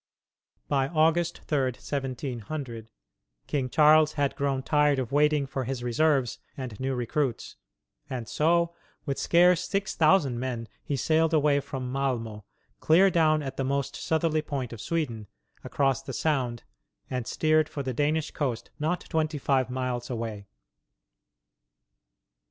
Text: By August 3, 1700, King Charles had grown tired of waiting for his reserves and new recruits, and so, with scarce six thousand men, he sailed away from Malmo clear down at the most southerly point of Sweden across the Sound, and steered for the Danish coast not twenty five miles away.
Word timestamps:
By 0.67 0.87
August 0.87 1.41
3, 1.45 1.73
1700, 1.73 2.89
King 3.45 3.69
Charles 3.69 4.13
had 4.13 4.35
grown 4.35 4.63
tired 4.63 4.97
of 4.97 5.11
waiting 5.11 5.45
for 5.45 5.65
his 5.65 5.83
reserves 5.83 6.39
and 6.57 6.79
new 6.79 6.95
recruits, 6.95 7.55
and 8.09 8.27
so, 8.27 8.73
with 9.05 9.19
scarce 9.19 9.63
six 9.69 9.93
thousand 9.93 10.39
men, 10.39 10.67
he 10.83 10.95
sailed 10.95 11.35
away 11.35 11.59
from 11.59 11.91
Malmo 11.91 12.45
clear 12.79 13.11
down 13.11 13.43
at 13.43 13.57
the 13.57 13.63
most 13.63 13.95
southerly 13.95 14.41
point 14.41 14.73
of 14.73 14.81
Sweden 14.81 15.27
across 15.63 16.01
the 16.01 16.13
Sound, 16.13 16.63
and 17.07 17.27
steered 17.27 17.69
for 17.69 17.83
the 17.83 17.93
Danish 17.93 18.31
coast 18.31 18.71
not 18.79 19.01
twenty 19.01 19.37
five 19.37 19.69
miles 19.69 20.09
away. 20.09 20.47